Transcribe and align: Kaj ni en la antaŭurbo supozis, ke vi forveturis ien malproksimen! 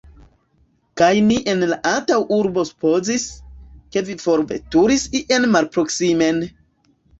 Kaj 1.01 1.09
ni 1.25 1.35
en 1.53 1.61
la 1.71 1.77
antaŭurbo 1.89 2.63
supozis, 2.71 3.27
ke 3.97 4.05
vi 4.09 4.17
forveturis 4.25 5.07
ien 5.23 5.49
malproksimen! 5.59 6.45